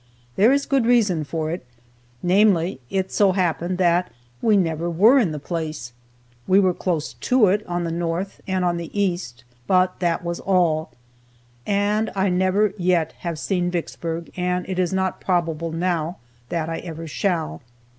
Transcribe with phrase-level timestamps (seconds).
[0.35, 1.63] There is good reason for it;
[2.23, 5.93] namely, it so happened that we never were in the place.
[6.47, 10.39] We were close to it, on the north and on the east, but that was
[10.39, 10.89] all.
[11.67, 16.17] And I never yet have seen Vicksburg, and it is not probable now
[16.49, 17.61] that I ever shall.